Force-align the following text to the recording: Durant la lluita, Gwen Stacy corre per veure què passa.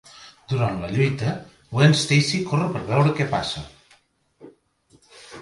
Durant 0.51 0.77
la 0.83 0.87
lluita, 0.95 1.33
Gwen 1.75 1.93
Stacy 1.99 2.41
corre 2.49 2.71
per 2.77 2.83
veure 2.89 3.15
què 3.21 3.29
passa. 3.35 3.65